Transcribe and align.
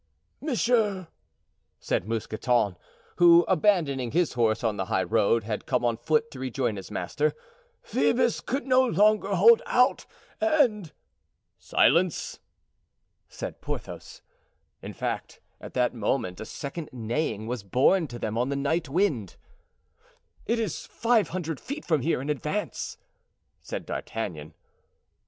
"Monsieur," 0.41 1.09
said 1.79 2.07
Mousqueton, 2.07 2.75
who, 3.17 3.43
abandoning 3.47 4.09
his 4.09 4.33
horse 4.33 4.63
on 4.63 4.75
the 4.75 4.85
high 4.85 5.03
road, 5.03 5.43
had 5.43 5.67
come 5.67 5.85
on 5.85 5.95
foot 5.95 6.31
to 6.31 6.39
rejoin 6.39 6.75
his 6.75 6.89
master, 6.89 7.35
"Phoebus 7.83 8.41
could 8.41 8.65
no 8.65 8.83
longer 8.83 9.35
hold 9.35 9.61
out 9.67 10.07
and——" 10.39 10.91
"Silence!" 11.59 12.39
said 13.29 13.61
Porthos. 13.61 14.23
In 14.81 14.93
fact, 14.93 15.39
at 15.59 15.75
that 15.75 15.93
moment 15.93 16.39
a 16.39 16.45
second 16.45 16.89
neighing 16.91 17.45
was 17.45 17.61
borne 17.61 18.07
to 18.07 18.17
them 18.17 18.39
on 18.39 18.49
the 18.49 18.55
night 18.55 18.89
wind. 18.89 19.35
"It 20.47 20.57
is 20.57 20.87
five 20.87 21.29
hundred 21.29 21.59
feet 21.59 21.85
from 21.85 22.01
here, 22.01 22.23
in 22.23 22.29
advance," 22.31 22.97
said 23.61 23.85
D'Artagnan. 23.85 24.55